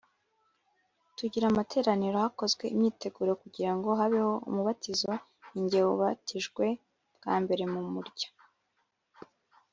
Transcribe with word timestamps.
tugira 1.17 1.45
amateraniro 1.47 2.17
Hakozwe 2.25 2.63
imyiteguro 2.73 3.31
kugira 3.41 3.71
ngo 3.75 3.89
habeho 3.99 4.33
umubatizo 4.49 5.11
Ni 5.51 5.61
jye 5.69 5.79
wabatijwe 5.87 6.65
bwa 7.17 7.35
mbere 7.43 7.63
mu 7.73 7.81
murya 7.93 8.29